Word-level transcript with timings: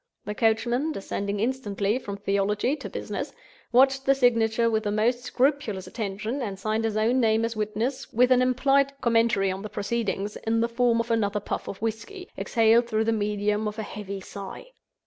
The 0.25 0.33
coachman 0.33 0.91
(descending 0.93 1.39
instantly 1.39 1.99
from 1.99 2.17
Theology 2.17 2.75
to 2.75 2.89
Business) 2.89 3.33
watched 3.71 4.03
the 4.07 4.15
signature 4.15 4.67
with 4.67 4.81
the 4.81 4.91
most 4.91 5.21
scrupulous 5.21 5.85
attention; 5.85 6.41
and 6.41 6.57
signed 6.57 6.85
his 6.85 6.97
own 6.97 7.19
name 7.19 7.45
as 7.45 7.55
witness, 7.55 8.11
with 8.11 8.31
an 8.31 8.41
implied 8.41 8.93
commentary 8.99 9.51
on 9.51 9.61
the 9.61 9.69
proceeding, 9.69 10.27
in 10.47 10.59
the 10.61 10.67
form 10.67 10.99
of 11.01 11.11
another 11.11 11.39
puff 11.39 11.67
of 11.67 11.77
whisky, 11.83 12.27
exhaled 12.35 12.87
through 12.87 13.03
the 13.03 13.13
medium 13.13 13.67
of 13.67 13.77
a 13.77 13.83
heavy 13.83 14.19
sigh. 14.21 14.69